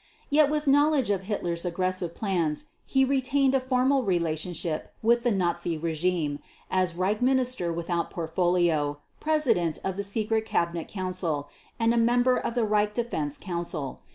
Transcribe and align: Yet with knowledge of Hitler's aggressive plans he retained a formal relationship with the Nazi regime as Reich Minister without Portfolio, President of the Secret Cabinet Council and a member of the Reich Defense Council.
Yet 0.31 0.49
with 0.49 0.65
knowledge 0.65 1.11
of 1.11 1.25
Hitler's 1.29 1.63
aggressive 1.63 2.15
plans 2.15 2.65
he 2.87 3.05
retained 3.05 3.53
a 3.53 3.59
formal 3.59 4.01
relationship 4.01 4.95
with 5.03 5.21
the 5.21 5.29
Nazi 5.29 5.77
regime 5.77 6.39
as 6.71 6.95
Reich 6.95 7.21
Minister 7.21 7.71
without 7.71 8.09
Portfolio, 8.09 8.97
President 9.19 9.77
of 9.83 9.97
the 9.97 10.03
Secret 10.03 10.43
Cabinet 10.43 10.87
Council 10.87 11.49
and 11.79 11.93
a 11.93 11.97
member 11.97 12.35
of 12.35 12.55
the 12.55 12.65
Reich 12.65 12.95
Defense 12.95 13.37
Council. 13.37 14.01